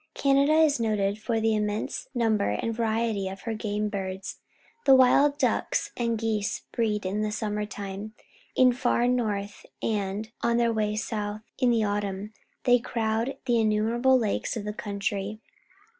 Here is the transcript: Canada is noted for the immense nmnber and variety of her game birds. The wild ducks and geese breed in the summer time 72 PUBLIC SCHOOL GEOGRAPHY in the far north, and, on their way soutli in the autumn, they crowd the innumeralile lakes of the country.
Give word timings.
Canada 0.15 0.53
is 0.55 0.79
noted 0.79 1.19
for 1.21 1.39
the 1.39 1.53
immense 1.53 2.07
nmnber 2.15 2.57
and 2.59 2.73
variety 2.73 3.27
of 3.27 3.41
her 3.41 3.53
game 3.53 3.87
birds. 3.87 4.39
The 4.87 4.95
wild 4.95 5.37
ducks 5.37 5.91
and 5.95 6.17
geese 6.17 6.61
breed 6.71 7.05
in 7.05 7.21
the 7.21 7.31
summer 7.31 7.67
time 7.67 8.15
72 8.57 8.57
PUBLIC 8.57 8.57
SCHOOL 8.57 8.61
GEOGRAPHY 8.61 8.61
in 8.63 8.69
the 8.69 8.77
far 8.77 9.07
north, 9.27 9.65
and, 9.83 10.31
on 10.41 10.57
their 10.57 10.73
way 10.73 10.93
soutli 10.95 11.41
in 11.59 11.69
the 11.69 11.83
autumn, 11.83 12.33
they 12.63 12.79
crowd 12.79 13.37
the 13.45 13.53
innumeralile 13.57 14.19
lakes 14.19 14.57
of 14.57 14.65
the 14.65 14.73
country. 14.73 15.39